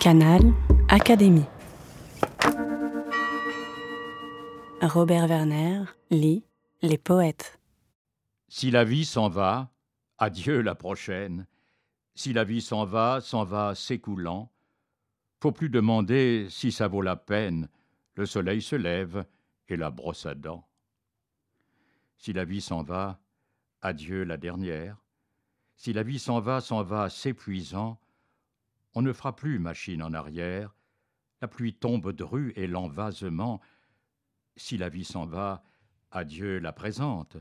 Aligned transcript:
Canal 0.00 0.40
Académie. 0.88 1.44
Robert 4.80 5.26
Werner 5.28 5.82
lit 6.10 6.42
Les 6.80 6.96
poètes. 6.96 7.60
Si 8.48 8.70
la 8.70 8.84
vie 8.84 9.04
s'en 9.04 9.28
va, 9.28 9.70
adieu 10.16 10.62
la 10.62 10.74
prochaine. 10.74 11.46
Si 12.14 12.32
la 12.32 12.44
vie 12.44 12.62
s'en 12.62 12.86
va, 12.86 13.20
s'en 13.20 13.44
va 13.44 13.74
s'écoulant. 13.74 14.50
Faut 15.38 15.52
plus 15.52 15.68
demander 15.68 16.46
si 16.48 16.72
ça 16.72 16.88
vaut 16.88 17.02
la 17.02 17.16
peine. 17.16 17.68
Le 18.14 18.24
soleil 18.24 18.62
se 18.62 18.76
lève 18.76 19.26
et 19.68 19.76
la 19.76 19.90
brosse 19.90 20.24
à 20.24 20.34
dents. 20.34 20.66
Si 22.16 22.32
la 22.32 22.46
vie 22.46 22.62
s'en 22.62 22.82
va, 22.82 23.20
adieu 23.82 24.24
la 24.24 24.38
dernière. 24.38 24.96
Si 25.76 25.92
la 25.92 26.02
vie 26.02 26.18
s'en 26.18 26.40
va, 26.40 26.62
s'en 26.62 26.82
va 26.82 27.10
s'épuisant, 27.10 28.00
on 28.94 29.02
ne 29.02 29.12
fera 29.12 29.34
plus 29.36 29.58
machine 29.58 30.02
en 30.02 30.12
arrière. 30.12 30.74
La 31.40 31.48
pluie 31.48 31.74
tombe 31.74 32.12
dru 32.12 32.52
et 32.56 32.66
l'envasement. 32.66 33.60
Si 34.56 34.76
la 34.76 34.88
vie 34.88 35.04
s'en 35.04 35.26
va, 35.26 35.62
adieu 36.10 36.58
la 36.58 36.72
présente. 36.72 37.36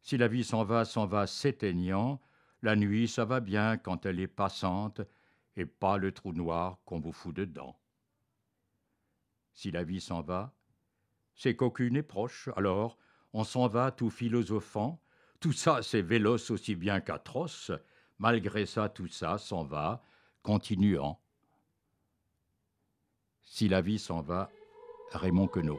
Si 0.00 0.16
la 0.16 0.28
vie 0.28 0.44
s'en 0.44 0.64
va, 0.64 0.84
s'en 0.84 1.06
va 1.06 1.26
s'éteignant, 1.26 2.20
la 2.62 2.76
nuit 2.76 3.08
ça 3.08 3.24
va 3.24 3.40
bien 3.40 3.76
quand 3.76 4.06
elle 4.06 4.20
est 4.20 4.28
passante, 4.28 5.00
et 5.56 5.66
pas 5.66 5.98
le 5.98 6.12
trou 6.12 6.32
noir 6.32 6.78
qu'on 6.84 7.00
vous 7.00 7.12
fout 7.12 7.34
dedans. 7.34 7.78
Si 9.52 9.70
la 9.70 9.82
vie 9.82 10.00
s'en 10.00 10.22
va, 10.22 10.54
c'est 11.34 11.56
qu'aucune 11.56 11.96
est 11.96 12.02
proche, 12.02 12.48
alors 12.56 12.96
on 13.32 13.44
s'en 13.44 13.66
va 13.66 13.90
tout 13.90 14.10
philosophant, 14.10 15.02
tout 15.40 15.52
ça 15.52 15.82
c'est 15.82 16.02
véloce 16.02 16.50
aussi 16.50 16.76
bien 16.76 17.00
qu'atroce, 17.00 17.72
malgré 18.18 18.66
ça 18.66 18.88
tout 18.88 19.08
ça 19.08 19.38
s'en 19.38 19.64
va, 19.64 20.02
continuant. 20.42 21.20
Si 23.42 23.68
la 23.68 23.80
vie 23.80 23.98
s'en 23.98 24.22
va, 24.22 24.50
Raymond 25.12 25.48
Queneau. 25.48 25.78